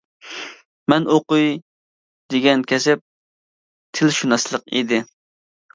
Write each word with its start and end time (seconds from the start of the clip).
مەن 0.93 1.05
ئوقۇي 1.15 1.45
دېگەن 2.35 2.65
كەسىپ: 2.73 3.07
تىلشۇناسلىق، 4.01 4.69
-ئىدى. 4.71 5.07